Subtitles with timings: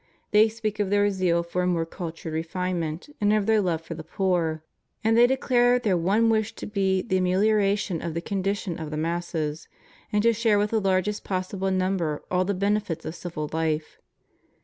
[0.31, 3.93] They speak of their zeal for a more cultured refinement, and of their love for
[3.93, 4.63] the poor;
[5.03, 8.89] and they declare their one wish to be the amelioration of the condi tion of
[8.89, 9.67] the masses,
[10.11, 13.83] and to share with the largest possible number all the benefits of civil hfe.